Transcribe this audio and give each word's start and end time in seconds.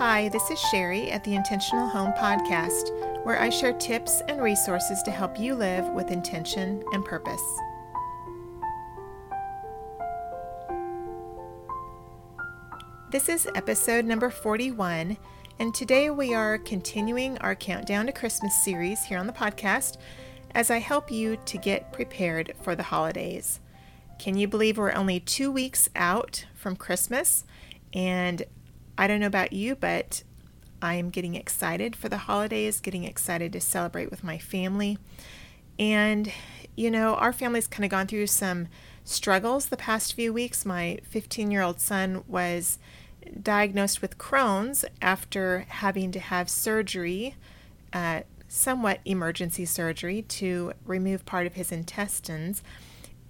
Hi, 0.00 0.30
this 0.30 0.50
is 0.50 0.58
Sherry 0.58 1.10
at 1.10 1.24
the 1.24 1.34
Intentional 1.34 1.86
Home 1.86 2.14
Podcast, 2.14 2.88
where 3.26 3.38
I 3.38 3.50
share 3.50 3.74
tips 3.74 4.22
and 4.28 4.40
resources 4.40 5.02
to 5.02 5.10
help 5.10 5.38
you 5.38 5.54
live 5.54 5.86
with 5.90 6.10
intention 6.10 6.82
and 6.94 7.04
purpose. 7.04 7.42
This 13.10 13.28
is 13.28 13.46
episode 13.54 14.06
number 14.06 14.30
41, 14.30 15.18
and 15.58 15.74
today 15.74 16.08
we 16.08 16.32
are 16.32 16.56
continuing 16.56 17.36
our 17.36 17.54
Countdown 17.54 18.06
to 18.06 18.12
Christmas 18.12 18.64
series 18.64 19.04
here 19.04 19.18
on 19.18 19.26
the 19.26 19.34
podcast 19.34 19.98
as 20.54 20.70
I 20.70 20.78
help 20.78 21.10
you 21.10 21.36
to 21.44 21.58
get 21.58 21.92
prepared 21.92 22.54
for 22.62 22.74
the 22.74 22.84
holidays. 22.84 23.60
Can 24.18 24.38
you 24.38 24.48
believe 24.48 24.78
we're 24.78 24.94
only 24.94 25.20
two 25.20 25.52
weeks 25.52 25.90
out 25.94 26.46
from 26.54 26.74
Christmas? 26.74 27.44
And 27.92 28.46
I 29.00 29.06
don't 29.06 29.20
know 29.20 29.26
about 29.26 29.54
you, 29.54 29.76
but 29.76 30.24
I 30.82 30.96
am 30.96 31.08
getting 31.08 31.34
excited 31.34 31.96
for 31.96 32.10
the 32.10 32.18
holidays, 32.18 32.80
getting 32.80 33.04
excited 33.04 33.50
to 33.54 33.60
celebrate 33.60 34.10
with 34.10 34.22
my 34.22 34.36
family. 34.36 34.98
And, 35.78 36.30
you 36.76 36.90
know, 36.90 37.14
our 37.14 37.32
family's 37.32 37.66
kind 37.66 37.86
of 37.86 37.90
gone 37.90 38.08
through 38.08 38.26
some 38.26 38.68
struggles 39.02 39.70
the 39.70 39.78
past 39.78 40.12
few 40.12 40.34
weeks. 40.34 40.66
My 40.66 40.98
15 41.08 41.50
year 41.50 41.62
old 41.62 41.80
son 41.80 42.24
was 42.28 42.78
diagnosed 43.42 44.02
with 44.02 44.18
Crohn's 44.18 44.84
after 45.00 45.64
having 45.68 46.12
to 46.12 46.20
have 46.20 46.50
surgery, 46.50 47.36
uh, 47.94 48.20
somewhat 48.48 49.00
emergency 49.06 49.64
surgery, 49.64 50.20
to 50.28 50.74
remove 50.84 51.24
part 51.24 51.46
of 51.46 51.54
his 51.54 51.72
intestines. 51.72 52.62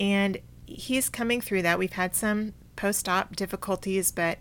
And 0.00 0.38
he's 0.66 1.08
coming 1.08 1.40
through 1.40 1.62
that. 1.62 1.78
We've 1.78 1.92
had 1.92 2.16
some 2.16 2.54
post 2.74 3.08
op 3.08 3.36
difficulties, 3.36 4.10
but 4.10 4.38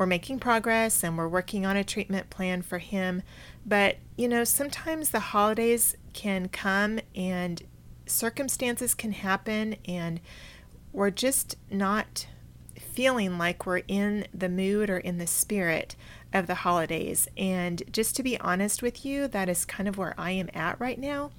we're 0.00 0.06
making 0.06 0.38
progress 0.38 1.04
and 1.04 1.18
we're 1.18 1.28
working 1.28 1.66
on 1.66 1.76
a 1.76 1.84
treatment 1.84 2.30
plan 2.30 2.62
for 2.62 2.78
him. 2.78 3.22
But, 3.66 3.98
you 4.16 4.28
know, 4.28 4.44
sometimes 4.44 5.10
the 5.10 5.20
holidays 5.20 5.94
can 6.14 6.48
come 6.48 7.00
and 7.14 7.62
circumstances 8.06 8.94
can 8.94 9.12
happen, 9.12 9.76
and 9.84 10.18
we're 10.90 11.10
just 11.10 11.56
not 11.70 12.26
feeling 12.78 13.36
like 13.36 13.66
we're 13.66 13.82
in 13.88 14.26
the 14.32 14.48
mood 14.48 14.88
or 14.88 14.96
in 14.96 15.18
the 15.18 15.26
spirit 15.26 15.96
of 16.32 16.46
the 16.46 16.54
holidays. 16.54 17.28
And 17.36 17.82
just 17.92 18.16
to 18.16 18.22
be 18.22 18.40
honest 18.40 18.82
with 18.82 19.04
you, 19.04 19.28
that 19.28 19.50
is 19.50 19.66
kind 19.66 19.86
of 19.86 19.98
where 19.98 20.14
I 20.16 20.30
am 20.30 20.48
at 20.54 20.80
right 20.80 20.98
now. 20.98 21.30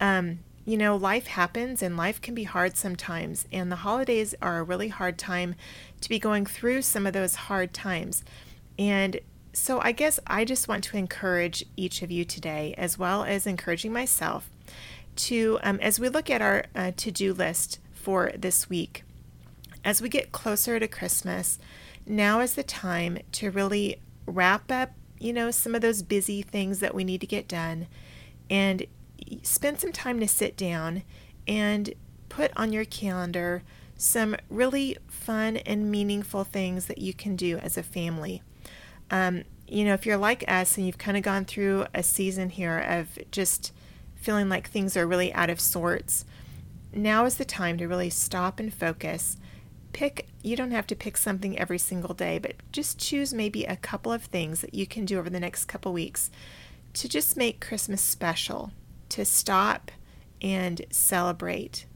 Um, 0.00 0.40
you 0.64 0.76
know, 0.76 0.96
life 0.96 1.26
happens 1.26 1.82
and 1.82 1.96
life 1.96 2.20
can 2.20 2.34
be 2.34 2.44
hard 2.44 2.76
sometimes, 2.76 3.46
and 3.52 3.70
the 3.70 3.76
holidays 3.76 4.34
are 4.42 4.58
a 4.58 4.62
really 4.62 4.88
hard 4.88 5.18
time 5.18 5.54
to 6.00 6.08
be 6.08 6.18
going 6.18 6.46
through 6.46 6.82
some 6.82 7.06
of 7.06 7.12
those 7.12 7.34
hard 7.34 7.72
times. 7.72 8.24
And 8.78 9.20
so, 9.52 9.80
I 9.80 9.92
guess 9.92 10.20
I 10.26 10.44
just 10.44 10.68
want 10.68 10.84
to 10.84 10.96
encourage 10.96 11.64
each 11.76 12.02
of 12.02 12.10
you 12.10 12.24
today, 12.24 12.74
as 12.78 12.98
well 12.98 13.24
as 13.24 13.46
encouraging 13.46 13.92
myself, 13.92 14.48
to, 15.16 15.58
um, 15.62 15.80
as 15.80 15.98
we 15.98 16.08
look 16.08 16.30
at 16.30 16.42
our 16.42 16.66
uh, 16.74 16.92
to 16.96 17.10
do 17.10 17.32
list 17.32 17.78
for 17.92 18.32
this 18.36 18.70
week, 18.70 19.02
as 19.84 20.00
we 20.00 20.08
get 20.08 20.30
closer 20.30 20.78
to 20.78 20.86
Christmas, 20.86 21.58
now 22.06 22.40
is 22.40 22.54
the 22.54 22.62
time 22.62 23.18
to 23.32 23.50
really 23.50 24.00
wrap 24.26 24.70
up, 24.70 24.92
you 25.18 25.32
know, 25.32 25.50
some 25.50 25.74
of 25.74 25.80
those 25.80 26.02
busy 26.02 26.42
things 26.42 26.80
that 26.80 26.94
we 26.94 27.02
need 27.02 27.20
to 27.20 27.26
get 27.26 27.48
done 27.48 27.86
and 28.48 28.86
spend 29.42 29.80
some 29.80 29.92
time 29.92 30.20
to 30.20 30.28
sit 30.28 30.56
down 30.56 31.02
and 31.46 31.94
put 32.28 32.52
on 32.56 32.72
your 32.72 32.84
calendar 32.84 33.62
some 33.96 34.34
really 34.48 34.96
fun 35.08 35.58
and 35.58 35.90
meaningful 35.90 36.42
things 36.44 36.86
that 36.86 36.98
you 36.98 37.12
can 37.12 37.36
do 37.36 37.58
as 37.58 37.76
a 37.76 37.82
family. 37.82 38.42
Um, 39.10 39.44
you 39.68 39.84
know, 39.84 39.92
if 39.92 40.06
you're 40.06 40.16
like 40.16 40.44
us 40.48 40.76
and 40.76 40.86
you've 40.86 40.98
kind 40.98 41.16
of 41.16 41.22
gone 41.22 41.44
through 41.44 41.86
a 41.92 42.02
season 42.02 42.48
here 42.48 42.78
of 42.78 43.18
just 43.30 43.72
feeling 44.16 44.48
like 44.48 44.68
things 44.68 44.96
are 44.96 45.06
really 45.06 45.32
out 45.34 45.50
of 45.50 45.60
sorts, 45.60 46.24
now 46.92 47.24
is 47.24 47.36
the 47.36 47.44
time 47.44 47.76
to 47.78 47.86
really 47.86 48.10
stop 48.10 48.58
and 48.58 48.72
focus. 48.72 49.36
Pick, 49.92 50.28
you 50.42 50.56
don't 50.56 50.70
have 50.70 50.86
to 50.88 50.96
pick 50.96 51.16
something 51.16 51.58
every 51.58 51.78
single 51.78 52.14
day, 52.14 52.38
but 52.38 52.54
just 52.72 52.98
choose 52.98 53.34
maybe 53.34 53.64
a 53.64 53.76
couple 53.76 54.12
of 54.12 54.22
things 54.24 54.60
that 54.60 54.74
you 54.74 54.86
can 54.86 55.04
do 55.04 55.18
over 55.18 55.30
the 55.30 55.40
next 55.40 55.66
couple 55.66 55.92
weeks 55.92 56.30
to 56.94 57.08
just 57.08 57.36
make 57.36 57.60
Christmas 57.60 58.00
special 58.00 58.72
to 59.10 59.24
stop 59.24 59.90
and 60.40 60.84
celebrate 60.90 61.86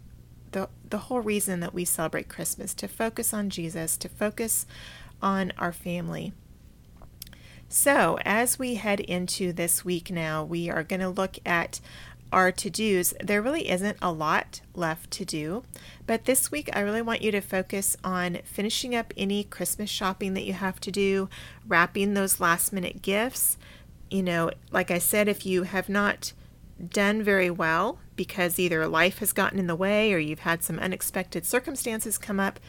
the, 0.53 0.69
the 0.89 0.99
whole 0.99 1.21
reason 1.21 1.61
that 1.61 1.75
we 1.75 1.85
celebrate 1.85 2.29
Christmas, 2.29 2.75
to 2.75 2.87
focus 2.87 3.35
on 3.35 3.51
Jesus, 3.51 3.97
to 3.97 4.09
focus 4.09 4.67
on 5.21 5.53
our 5.59 5.73
family. 5.73 6.33
So, 7.69 8.19
as 8.25 8.59
we 8.59 8.77
head 8.77 9.01
into 9.01 9.53
this 9.53 9.85
week 9.85 10.11
now, 10.11 10.45
we 10.45 10.71
are 10.71 10.85
going 10.85 11.01
to 11.01 11.09
look 11.09 11.39
at 11.45 11.81
our 12.33 12.53
to 12.53 12.71
dos. 12.71 13.15
There 13.23 13.43
really 13.43 13.69
isn't 13.69 13.99
a 14.01 14.13
lot 14.13 14.61
left 14.75 15.11
to 15.13 15.25
do, 15.25 15.65
but 16.07 16.25
this 16.25 16.53
week 16.53 16.71
I 16.73 16.81
really 16.81 17.03
want 17.03 17.23
you 17.23 17.33
to 17.33 17.41
focus 17.41 17.97
on 18.05 18.39
finishing 18.45 18.95
up 18.95 19.13
any 19.17 19.43
Christmas 19.45 19.91
shopping 19.91 20.35
that 20.35 20.45
you 20.45 20.53
have 20.53 20.81
to 20.81 20.93
do, 20.93 21.29
wrapping 21.67 22.15
those 22.15 22.41
last 22.41 22.73
minute 22.73 23.03
gifts. 23.03 23.57
You 24.11 24.23
know, 24.23 24.51
like 24.71 24.91
I 24.91 24.99
said, 24.99 25.27
if 25.27 25.45
you 25.45 25.65
have 25.65 25.89
not 25.89 26.33
done 26.89 27.23
very 27.23 27.51
well 27.51 27.99
because 28.17 28.59
either 28.59 28.87
life 28.87 29.19
has 29.19 29.33
gotten 29.33 29.59
in 29.59 29.67
the 29.67 29.77
way 29.77 30.13
or 30.13 30.19
you've 30.19 30.41
had 30.41 30.63
some 30.63 30.79
unexpected 30.79 31.47
circumstances 31.47 32.19
come 32.19 32.41
up, 32.41 32.61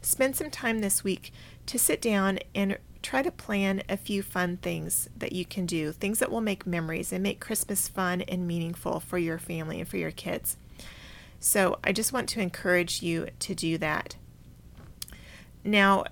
spend 0.00 0.36
some 0.36 0.50
time 0.50 0.80
this 0.80 1.04
week 1.04 1.32
to 1.66 1.78
sit 1.78 2.00
down 2.00 2.38
and 2.54 2.78
try 3.02 3.22
to 3.22 3.30
plan 3.30 3.82
a 3.88 3.96
few 3.96 4.22
fun 4.22 4.56
things 4.56 5.08
that 5.16 5.32
you 5.32 5.44
can 5.44 5.66
do, 5.66 5.92
things 5.92 6.18
that 6.18 6.30
will 6.30 6.40
make 6.40 6.66
memories 6.66 7.12
and 7.12 7.22
make 7.22 7.40
Christmas 7.40 7.88
fun 7.88 8.22
and 8.22 8.46
meaningful 8.46 9.00
for 9.00 9.18
your 9.18 9.38
family 9.38 9.80
and 9.80 9.88
for 9.88 9.96
your 9.96 10.10
kids. 10.10 10.56
So 11.40 11.78
I 11.84 11.92
just 11.92 12.12
want 12.12 12.28
to 12.30 12.40
encourage 12.40 13.02
you 13.02 13.28
to 13.38 13.54
do 13.54 13.78
that. 13.78 14.16
Now, 15.64 16.04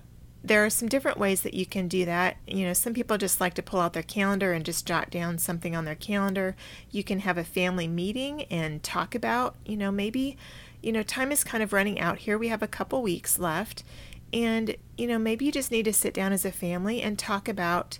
there 0.43 0.63
are 0.63 0.69
some 0.69 0.87
different 0.87 1.17
ways 1.17 1.41
that 1.41 1.53
you 1.53 1.65
can 1.65 1.87
do 1.87 2.05
that. 2.05 2.37
You 2.47 2.65
know, 2.65 2.73
some 2.73 2.93
people 2.93 3.17
just 3.17 3.41
like 3.41 3.53
to 3.55 3.63
pull 3.63 3.79
out 3.79 3.93
their 3.93 4.03
calendar 4.03 4.53
and 4.53 4.63
just 4.63 4.85
jot 4.85 5.09
down 5.09 5.37
something 5.37 5.75
on 5.75 5.85
their 5.85 5.95
calendar. 5.95 6.55
You 6.91 7.03
can 7.03 7.19
have 7.19 7.37
a 7.37 7.43
family 7.43 7.87
meeting 7.87 8.43
and 8.43 8.81
talk 8.83 9.15
about, 9.15 9.55
you 9.65 9.75
know, 9.75 9.91
maybe, 9.91 10.37
you 10.81 10.91
know, 10.91 11.03
time 11.03 11.31
is 11.31 11.43
kind 11.43 11.63
of 11.63 11.73
running 11.73 11.99
out 11.99 12.19
here. 12.19 12.37
We 12.37 12.49
have 12.49 12.63
a 12.63 12.67
couple 12.67 13.01
weeks 13.01 13.39
left. 13.39 13.83
And, 14.31 14.75
you 14.97 15.07
know, 15.07 15.17
maybe 15.17 15.45
you 15.45 15.51
just 15.51 15.71
need 15.71 15.85
to 15.85 15.93
sit 15.93 16.13
down 16.13 16.33
as 16.33 16.45
a 16.45 16.51
family 16.51 17.01
and 17.01 17.17
talk 17.17 17.47
about, 17.47 17.99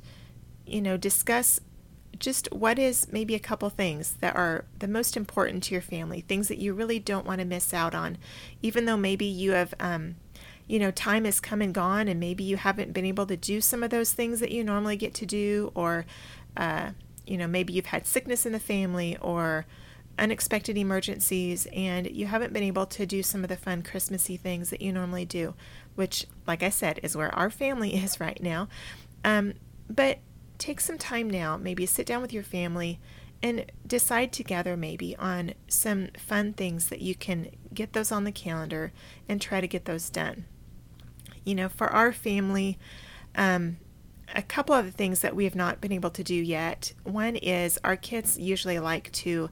you 0.66 0.82
know, 0.82 0.98
discuss 0.98 1.60
just 2.20 2.52
what 2.52 2.80
is 2.80 3.12
maybe 3.12 3.36
a 3.36 3.40
couple 3.40 3.70
things 3.70 4.18
that 4.22 4.36
are 4.36 4.66
the 4.80 4.88
most 4.88 5.16
important 5.16 5.64
to 5.64 5.74
your 5.76 5.82
family, 5.82 6.22
things 6.22 6.48
that 6.48 6.58
you 6.58 6.74
really 6.74 7.00
don't 7.00 7.26
want 7.26 7.40
to 7.40 7.46
miss 7.46 7.74
out 7.74 7.94
on, 7.94 8.18
even 8.62 8.86
though 8.86 8.98
maybe 8.98 9.26
you 9.26 9.52
have, 9.52 9.74
um, 9.80 10.16
you 10.68 10.80
know, 10.80 10.92
time 10.92 11.24
has 11.26 11.40
come 11.40 11.62
and 11.62 11.74
gone, 11.74 12.08
and 12.08 12.20
maybe 12.20 12.44
you 12.44 12.58
haven't 12.58 12.94
been 12.94 13.06
able 13.06 13.26
to 13.26 13.38
do 13.38 13.62
some 13.62 13.84
of 13.84 13.90
those 13.90 14.12
things 14.12 14.42
that 14.42 14.52
you 14.52 14.64
normally 14.64 14.98
get 14.98 15.14
to 15.16 15.26
do, 15.26 15.72
or, 15.76 16.06
uh, 16.58 16.92
you 17.26 17.38
know, 17.38 17.48
maybe 17.48 17.72
you've 17.72 17.88
had 17.88 18.06
sickness 18.06 18.46
in 18.46 18.52
the 18.52 18.60
family 18.60 19.18
or 19.22 19.66
unexpected 20.20 20.78
emergencies, 20.78 21.68
and 21.74 22.12
you 22.12 22.26
haven't 22.26 22.52
been 22.52 22.64
able 22.64 22.86
to 22.86 23.06
do 23.06 23.24
some 23.24 23.44
of 23.44 23.50
the 23.50 23.56
fun 23.56 23.82
Christmassy 23.82 24.36
things 24.36 24.70
that 24.70 24.82
you 24.82 24.92
normally 24.92 25.24
do, 25.24 25.54
which, 25.96 26.26
like 26.46 26.62
I 26.62 26.70
said, 26.70 27.00
is 27.02 27.16
where 27.16 27.34
our 27.34 27.50
family 27.50 27.96
is 28.04 28.20
right 28.20 28.42
now. 28.44 28.68
Um, 29.24 29.54
but 29.90 30.20
take 30.58 30.82
some 30.82 30.98
time 30.98 31.30
now, 31.30 31.56
maybe 31.56 31.86
sit 31.86 32.06
down 32.06 32.22
with 32.22 32.34
your 32.34 32.44
family 32.44 33.00
and 33.42 33.72
decide 33.86 34.34
together 34.34 34.76
maybe 34.76 35.16
on 35.16 35.54
some 35.68 36.10
fun 36.18 36.52
things 36.54 36.90
that 36.90 37.02
you 37.02 37.16
can 37.16 37.52
get 37.74 37.94
those 37.94 38.12
on 38.12 38.24
the 38.24 38.32
calendar 38.32 38.92
and 39.30 39.40
try 39.40 39.62
to 39.62 39.68
get 39.68 39.86
those 39.86 40.10
done 40.10 40.46
you 41.48 41.56
know, 41.56 41.70
for 41.70 41.88
our 41.88 42.12
family, 42.12 42.78
um, 43.36 43.78
a 44.36 44.42
couple 44.42 44.76
of 44.76 44.86
the 44.86 44.92
things 44.92 45.22
that 45.22 45.34
we 45.34 45.46
have 45.46 45.56
not 45.56 45.80
been 45.80 45.94
able 45.94 46.10
to 46.10 46.24
do 46.24 46.36
yet. 46.36 46.92
One 47.04 47.38
is 47.38 47.80
our 47.86 47.96
kids 47.96 48.38
usually 48.38 48.80
like 48.80 49.10
to 49.14 49.50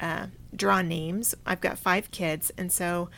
uh, 0.00 0.28
draw 0.56 0.80
names. 0.80 1.34
I've 1.44 1.60
got 1.60 1.78
five 1.78 2.10
kids, 2.10 2.50
and 2.56 2.72
so 2.72 3.10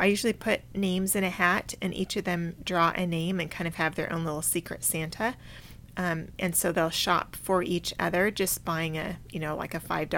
I 0.00 0.06
usually 0.06 0.32
put 0.32 0.62
names 0.74 1.14
in 1.14 1.22
a 1.22 1.30
hat, 1.30 1.74
and 1.80 1.94
each 1.94 2.16
of 2.16 2.24
them 2.24 2.56
draw 2.64 2.90
a 2.96 3.06
name 3.06 3.38
and 3.38 3.48
kind 3.48 3.68
of 3.68 3.76
have 3.76 3.94
their 3.94 4.12
own 4.12 4.24
little 4.24 4.42
secret 4.42 4.82
Santa. 4.82 5.36
Um, 5.96 6.28
and 6.40 6.56
so 6.56 6.72
they'll 6.72 6.90
shop 6.90 7.36
for 7.36 7.62
each 7.62 7.94
other, 8.00 8.32
just 8.32 8.64
buying 8.64 8.98
a, 8.98 9.18
you 9.30 9.38
know, 9.38 9.54
like 9.54 9.74
a 9.74 9.80
$5, 9.80 10.08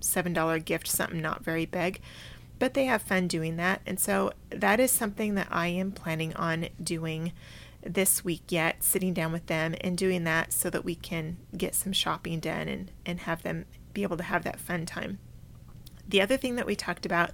$7 0.00 0.64
gift, 0.64 0.88
something 0.88 1.20
not 1.20 1.44
very 1.44 1.66
big 1.66 2.00
but 2.58 2.74
they 2.74 2.84
have 2.84 3.02
fun 3.02 3.28
doing 3.28 3.56
that. 3.56 3.80
And 3.86 3.98
so 3.98 4.32
that 4.50 4.80
is 4.80 4.90
something 4.90 5.34
that 5.34 5.48
I 5.50 5.68
am 5.68 5.92
planning 5.92 6.34
on 6.34 6.68
doing 6.82 7.32
this 7.82 8.24
week 8.24 8.44
yet, 8.48 8.82
sitting 8.82 9.12
down 9.12 9.32
with 9.32 9.46
them 9.46 9.74
and 9.80 9.98
doing 9.98 10.24
that 10.24 10.52
so 10.52 10.70
that 10.70 10.84
we 10.84 10.94
can 10.94 11.36
get 11.56 11.74
some 11.74 11.92
shopping 11.92 12.40
done 12.40 12.68
and, 12.68 12.90
and 13.04 13.20
have 13.20 13.42
them 13.42 13.66
be 13.92 14.02
able 14.02 14.16
to 14.16 14.22
have 14.22 14.44
that 14.44 14.60
fun 14.60 14.86
time. 14.86 15.18
The 16.08 16.20
other 16.20 16.36
thing 16.36 16.56
that 16.56 16.66
we 16.66 16.76
talked 16.76 17.06
about 17.06 17.30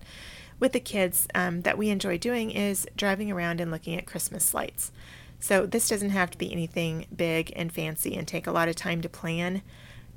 with 0.58 0.72
the 0.72 0.80
kids 0.80 1.26
um, 1.34 1.62
that 1.62 1.78
we 1.78 1.88
enjoy 1.88 2.18
doing 2.18 2.50
is 2.50 2.86
driving 2.96 3.30
around 3.30 3.60
and 3.60 3.70
looking 3.70 3.96
at 3.96 4.06
Christmas 4.06 4.52
lights. 4.52 4.92
So 5.40 5.64
this 5.64 5.88
doesn't 5.88 6.10
have 6.10 6.30
to 6.32 6.38
be 6.38 6.52
anything 6.52 7.06
big 7.14 7.52
and 7.56 7.72
fancy 7.72 8.14
and 8.14 8.28
take 8.28 8.46
a 8.46 8.52
lot 8.52 8.68
of 8.68 8.76
time 8.76 9.00
to 9.00 9.08
plan. 9.08 9.62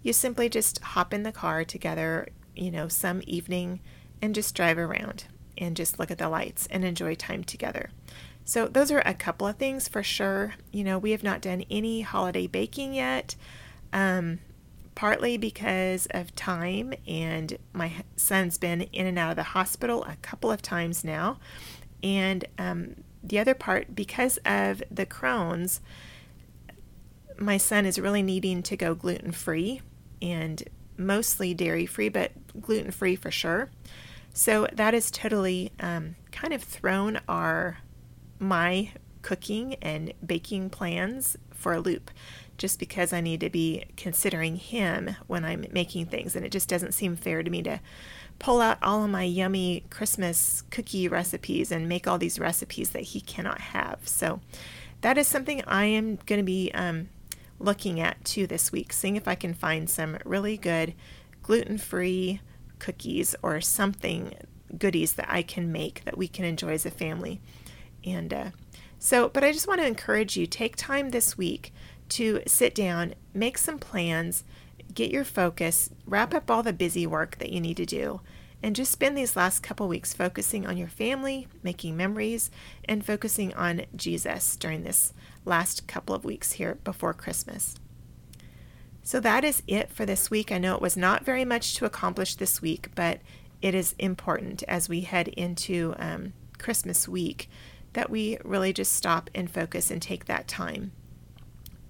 You 0.02 0.12
simply 0.12 0.50
just 0.50 0.80
hop 0.80 1.14
in 1.14 1.24
the 1.24 1.32
car 1.32 1.64
together, 1.64 2.28
you 2.56 2.72
know, 2.72 2.90
some 2.90 3.22
evening 3.26 3.80
and 4.24 4.34
just 4.34 4.56
drive 4.56 4.78
around 4.78 5.26
and 5.58 5.76
just 5.76 6.00
look 6.00 6.10
at 6.10 6.18
the 6.18 6.30
lights 6.30 6.66
and 6.68 6.86
enjoy 6.86 7.14
time 7.14 7.44
together. 7.44 7.90
So, 8.46 8.70
those 8.70 8.90
are 8.90 9.04
a 9.06 9.14
couple 9.14 9.46
of 9.46 9.58
things 9.58 9.90
for 9.90 10.02
sure. 10.02 10.56
You 10.72 10.86
know, 10.86 10.98
we 10.98 11.12
have 11.12 11.24
not 11.24 11.42
done 11.42 11.66
any 11.70 12.02
holiday 12.02 12.48
baking 12.48 12.94
yet, 12.94 13.36
um, 13.92 14.40
partly 14.96 15.36
because 15.36 16.08
of 16.12 16.34
time, 16.36 16.94
and 17.06 17.58
my 17.74 17.92
son's 18.16 18.58
been 18.58 18.84
in 18.94 19.08
and 19.08 19.20
out 19.20 19.32
of 19.32 19.36
the 19.36 19.44
hospital 19.44 20.06
a 20.06 20.16
couple 20.22 20.50
of 20.50 20.62
times 20.62 21.04
now. 21.04 21.38
And 22.02 22.46
um, 22.58 22.96
the 23.22 23.40
other 23.40 23.54
part, 23.54 23.94
because 23.94 24.40
of 24.46 24.82
the 24.90 25.06
Crohn's, 25.06 25.82
my 27.38 27.58
son 27.58 27.86
is 27.86 28.00
really 28.00 28.24
needing 28.24 28.64
to 28.64 28.78
go 28.78 28.96
gluten 28.96 29.34
free 29.34 29.82
and 30.22 30.64
mostly 30.96 31.54
dairy 31.54 31.86
free, 31.86 32.08
but 32.08 32.32
gluten 32.62 32.92
free 32.92 33.18
for 33.18 33.32
sure. 33.32 33.70
So 34.34 34.68
that 34.74 34.96
has 34.96 35.12
totally 35.12 35.72
um, 35.80 36.16
kind 36.32 36.54
of 36.54 36.64
thrown 36.64 37.20
our 37.30 37.78
my 38.40 38.90
cooking 39.22 39.76
and 39.76 40.14
baking 40.26 40.70
plans 40.70 41.38
for 41.52 41.74
a 41.74 41.80
loop 41.80 42.12
just 42.58 42.78
because 42.78 43.14
I 43.14 43.22
need 43.22 43.40
to 43.40 43.50
be 43.50 43.86
considering 43.96 44.58
him 44.58 45.16
when 45.28 45.46
I'm 45.46 45.66
making 45.72 46.08
things. 46.08 46.36
And 46.36 46.46
it 46.46 46.52
just 46.52 46.68
doesn't 46.68 46.94
seem 46.94 47.16
fair 47.16 47.42
to 47.42 47.50
me 47.50 47.62
to 47.64 47.80
pull 48.40 48.60
out 48.60 48.78
all 48.82 49.04
of 49.04 49.10
my 49.10 49.24
yummy 49.24 49.86
Christmas 49.90 50.64
cookie 50.72 51.08
recipes 51.08 51.72
and 51.72 51.88
make 51.88 52.08
all 52.08 52.18
these 52.18 52.40
recipes 52.40 52.90
that 52.90 53.04
he 53.04 53.22
cannot 53.22 53.60
have. 53.62 54.08
So 54.08 54.42
that 55.02 55.18
is 55.18 55.28
something 55.28 55.64
I 55.68 55.86
am 55.86 56.18
going 56.26 56.40
to 56.40 56.44
be 56.44 56.72
um, 56.74 57.10
looking 57.60 58.00
at 58.00 58.24
too 58.26 58.46
this 58.46 58.72
week, 58.72 58.94
seeing 58.94 59.16
if 59.16 59.28
I 59.28 59.36
can 59.36 59.54
find 59.54 59.90
some 59.90 60.18
really 60.26 60.58
good 60.58 60.94
gluten 61.42 61.78
free 61.78 62.42
cookies 62.84 63.34
or 63.42 63.62
something 63.62 64.36
goodies 64.78 65.14
that 65.14 65.30
I 65.30 65.42
can 65.42 65.72
make 65.72 66.04
that 66.04 66.18
we 66.18 66.28
can 66.28 66.44
enjoy 66.44 66.74
as 66.74 66.86
a 66.86 66.92
family. 66.92 67.40
And 68.04 68.34
uh, 68.34 68.50
so, 69.00 69.30
but 69.30 69.44
I 69.44 69.54
just 69.54 69.68
want 69.68 69.80
to 69.80 69.88
encourage 69.88 70.36
you 70.36 70.46
take 70.46 70.76
time 70.76 71.10
this 71.10 71.38
week 71.38 71.74
to 72.10 72.42
sit 72.46 72.76
down, 72.76 73.16
make 73.34 73.58
some 73.58 73.80
plans, 73.80 74.44
get 74.94 75.12
your 75.12 75.24
focus, 75.24 75.90
wrap 76.06 76.34
up 76.34 76.52
all 76.52 76.62
the 76.62 76.74
busy 76.74 77.08
work 77.08 77.38
that 77.38 77.52
you 77.52 77.62
need 77.62 77.78
to 77.78 77.86
do, 77.86 78.20
and 78.62 78.76
just 78.76 78.92
spend 78.92 79.18
these 79.18 79.38
last 79.38 79.62
couple 79.62 79.88
weeks 79.88 80.14
focusing 80.14 80.68
on 80.68 80.78
your 80.78 80.90
family, 80.90 81.48
making 81.64 81.96
memories, 81.96 82.52
and 82.86 83.06
focusing 83.06 83.54
on 83.54 83.84
Jesus 83.96 84.58
during 84.58 84.84
this 84.84 85.14
last 85.46 85.88
couple 85.88 86.14
of 86.14 86.26
weeks 86.26 86.54
here 86.54 86.78
before 86.84 87.14
Christmas. 87.14 87.76
So 89.04 89.20
that 89.20 89.44
is 89.44 89.62
it 89.68 89.92
for 89.92 90.06
this 90.06 90.32
week. 90.32 90.52
I 90.52 90.58
know 90.58 90.76
it 90.76 90.82
was 90.82 90.96
not 90.96 91.26
very 91.26 91.44
much 91.44 91.76
to 91.76 91.86
accomplish 91.86 92.36
this 92.36 92.62
week, 92.62 92.88
but 92.96 93.20
it 93.62 93.76
is 93.76 93.96
important 94.00 94.64
as 94.68 94.88
we 94.88 95.02
head 95.02 95.28
into 95.28 95.94
um, 95.98 96.34
Christmas 96.58 97.08
week 97.08 97.50
that 97.92 98.10
we 98.10 98.38
really 98.44 98.72
just 98.74 98.94
stop 98.94 99.30
and 99.36 99.52
focus 99.52 99.92
and 99.92 100.02
take 100.02 100.26
that 100.26 100.48
time. 100.48 100.94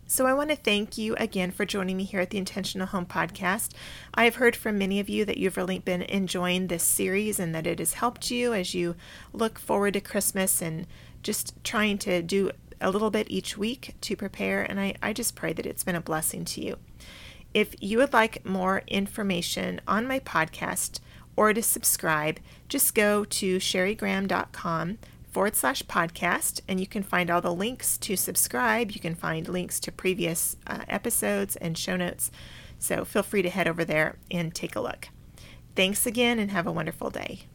So, 0.06 0.28
I 0.28 0.34
want 0.34 0.50
to 0.50 0.56
thank 0.56 0.98
you 0.98 1.16
again 1.16 1.50
for 1.50 1.66
joining 1.66 1.98
me 1.98 2.04
here 2.04 2.20
at 2.20 2.30
the 2.30 2.38
Intentional 2.38 2.88
Home 2.88 3.06
Podcast. 3.06 3.72
I 4.14 4.26
have 4.26 4.36
heard 4.36 4.56
from 4.56 4.78
many 4.78 5.00
of 5.00 5.10
you 5.10 5.24
that 5.26 5.38
you've 5.38 5.58
really 5.58 5.80
been 5.80 6.04
enjoying 6.04 6.68
this 6.68 6.84
series 6.84 7.40
and 7.40 7.56
that 7.56 7.66
it 7.66 7.80
has 7.80 7.94
helped 7.94 8.30
you 8.30 8.54
as 8.54 8.76
you 8.76 8.96
look 9.32 9.58
forward 9.58 9.94
to 9.94 10.02
Christmas 10.02 10.62
and 10.62 10.86
just 11.24 11.56
trying 11.64 11.98
to 12.00 12.22
do 12.22 12.52
a 12.84 12.92
little 12.92 13.10
bit 13.10 13.32
each 13.32 13.58
week 13.58 13.96
to 14.02 14.16
prepare. 14.16 14.62
And 14.64 14.80
I, 14.80 14.96
I 15.02 15.14
just 15.14 15.36
pray 15.36 15.54
that 15.54 15.66
it's 15.66 15.84
been 15.84 15.96
a 15.96 16.02
blessing 16.02 16.46
to 16.46 16.64
you. 16.64 16.78
If 17.54 17.76
you 17.80 17.98
would 18.00 18.14
like 18.14 18.46
more 18.46 18.84
information 18.88 19.80
on 19.88 20.08
my 20.08 20.20
podcast 20.20 21.00
or 21.36 21.54
to 21.54 21.64
subscribe, 21.64 22.40
just 22.68 22.94
go 22.94 23.26
to 23.26 23.58
sherrygraham.com 23.58 24.98
forward 25.32 25.56
slash 25.56 25.82
podcast, 25.84 26.62
and 26.68 26.80
you 26.80 26.86
can 26.86 27.02
find 27.02 27.32
all 27.32 27.42
the 27.42 27.54
links 27.54 27.98
to 27.98 28.16
subscribe. 28.16 28.92
You 28.92 29.00
can 29.00 29.16
find 29.16 29.48
links 29.48 29.80
to 29.80 29.92
previous 29.92 30.56
uh, 30.68 30.86
episodes 30.88 31.56
and 31.56 31.76
show 31.76 31.98
notes. 31.98 32.30
So 32.78 33.04
feel 33.04 33.24
free 33.24 33.42
to 33.42 33.50
head 33.50 33.68
over 33.68 33.84
there 33.84 34.18
and 34.30 34.54
take 34.54 34.76
a 34.76 34.82
look. 34.82 35.10
Thanks 35.76 36.06
again, 36.06 36.38
and 36.38 36.52
have 36.52 36.68
a 36.68 36.72
wonderful 36.72 37.10
day. 37.10 37.46